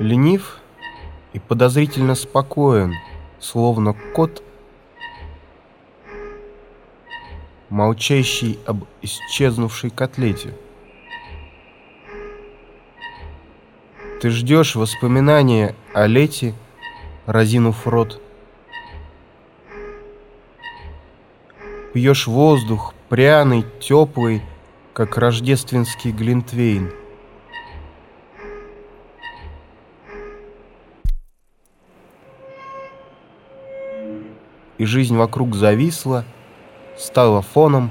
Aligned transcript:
ленив 0.00 0.58
и 1.34 1.38
подозрительно 1.38 2.14
спокоен, 2.14 2.96
словно 3.40 3.96
кот, 4.14 4.42
молчащий 7.70 8.58
об 8.66 8.84
исчезнувшей 9.02 9.90
котлете. 9.90 10.54
Ты 14.20 14.28
ждешь 14.28 14.76
воспоминания 14.76 15.74
о 15.94 16.06
лете, 16.06 16.54
разинув 17.24 17.86
рот. 17.86 18.20
Пьешь 21.94 22.26
воздух, 22.26 22.94
пряный, 23.08 23.64
теплый, 23.80 24.42
как 24.92 25.16
рождественский 25.16 26.12
глинтвейн. 26.12 26.99
И 34.80 34.86
жизнь 34.86 35.14
вокруг 35.14 35.56
зависла, 35.56 36.24
стала 36.96 37.42
фоном. 37.42 37.90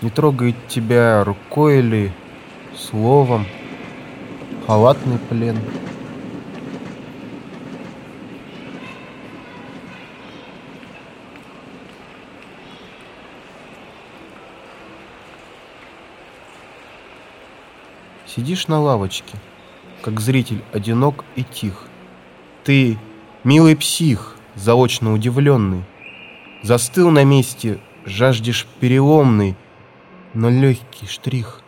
Не 0.00 0.10
трогает 0.10 0.56
тебя 0.66 1.22
рукой 1.22 1.78
или 1.78 2.12
словом, 2.76 3.46
халатный 4.66 5.20
плен. 5.20 5.56
Сидишь 18.26 18.66
на 18.66 18.80
лавочке, 18.80 19.36
как 20.02 20.18
зритель 20.18 20.64
одинок 20.72 21.24
и 21.36 21.44
тих. 21.44 21.84
Ты 22.64 22.98
Милый 23.44 23.76
псих, 23.76 24.36
заочно 24.54 25.12
удивленный, 25.12 25.84
Застыл 26.62 27.10
на 27.10 27.24
месте, 27.24 27.78
жаждешь 28.04 28.66
переломный, 28.80 29.54
Но 30.34 30.50
легкий 30.50 31.06
штрих— 31.06 31.62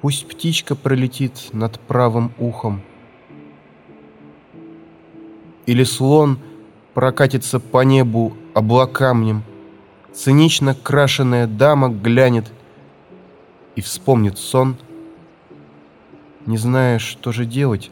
Пусть 0.00 0.26
птичка 0.26 0.74
пролетит 0.74 1.50
над 1.52 1.78
правым 1.78 2.32
ухом. 2.38 2.82
Или 5.66 5.84
слон 5.84 6.38
прокатится 6.94 7.60
по 7.60 7.84
небу 7.84 8.34
облакамнем. 8.54 9.42
Цинично 10.14 10.74
крашеная 10.74 11.46
дама 11.46 11.90
глянет 11.90 12.50
и 13.76 13.82
вспомнит 13.82 14.38
сон. 14.38 14.76
Не 16.46 16.56
зная, 16.56 16.98
что 16.98 17.30
же 17.30 17.44
делать, 17.44 17.90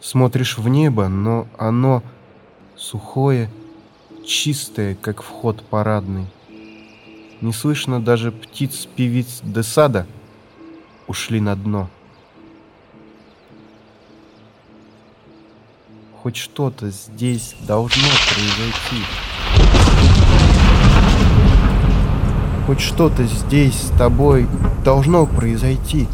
смотришь 0.00 0.58
в 0.58 0.68
небо, 0.68 1.06
но 1.06 1.46
оно 1.56 2.02
сухое, 2.76 3.48
чистое, 4.26 4.96
как 4.96 5.22
вход 5.22 5.62
парадный. 5.62 6.26
Не 7.40 7.52
слышно 7.52 8.02
даже 8.02 8.32
птиц-певиц 8.32 9.40
Десада— 9.44 10.06
ушли 11.06 11.40
на 11.40 11.56
дно. 11.56 11.88
Хоть 16.22 16.36
что-то 16.36 16.90
здесь 16.90 17.54
должно 17.66 18.08
произойти. 18.28 19.04
Хоть 22.66 22.80
что-то 22.80 23.24
здесь 23.24 23.74
с 23.74 23.98
тобой 23.98 24.48
должно 24.84 25.26
произойти. 25.26 26.08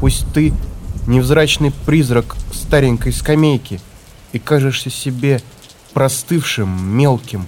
Пусть 0.00 0.32
ты 0.32 0.54
невзрачный 1.08 1.72
призрак 1.84 2.36
старенькой 2.52 3.12
скамейки 3.12 3.80
и 4.32 4.38
кажешься 4.38 4.90
себе 4.90 5.42
простывшим, 5.92 6.96
мелким, 6.96 7.44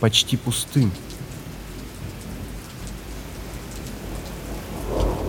почти 0.00 0.36
пустым. 0.36 0.92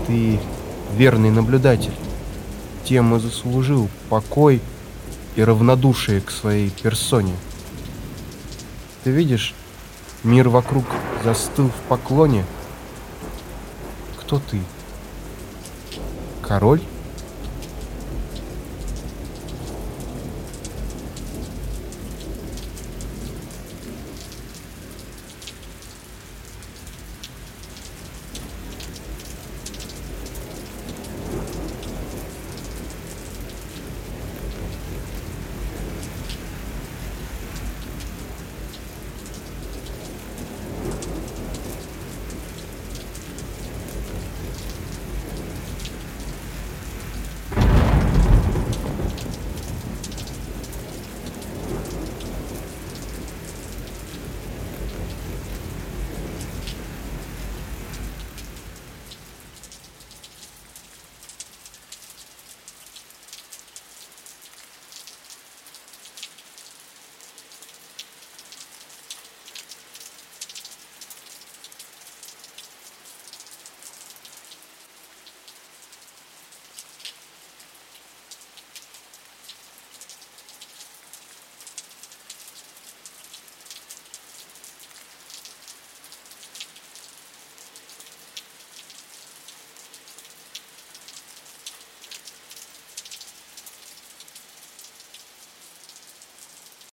Ты 0.08 0.40
верный 0.96 1.32
наблюдатель. 1.32 1.94
Тем 2.86 3.16
и 3.16 3.20
заслужил 3.20 3.90
покой 4.10 4.62
и 5.36 5.44
равнодушие 5.44 6.22
к 6.22 6.32
своей 6.32 6.70
персоне. 6.70 7.34
Ты 9.04 9.12
видишь, 9.12 9.54
мир 10.24 10.50
вокруг 10.50 10.86
застыл 11.24 11.70
в 11.70 11.90
поклоне. 11.90 12.46
Кто 14.20 14.40
ты? 14.40 14.60
Король? 16.42 16.82